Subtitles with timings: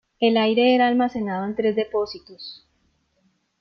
[0.19, 2.65] El aire era almacenado en tres depósitos.